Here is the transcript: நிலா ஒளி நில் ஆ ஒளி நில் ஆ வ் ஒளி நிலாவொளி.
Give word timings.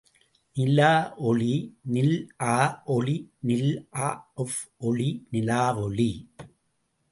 நிலா 0.55 0.93
ஒளி 1.29 1.53
நில் 1.93 2.15
ஆ 2.53 2.55
ஒளி 2.95 3.15
நில் 3.47 3.71
ஆ 3.99 4.07
வ் 4.47 4.57
ஒளி 4.79 5.09
நிலாவொளி. 5.31 6.11